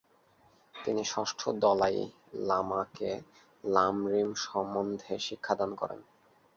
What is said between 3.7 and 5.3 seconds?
লাম-রিম সম্বন্ধে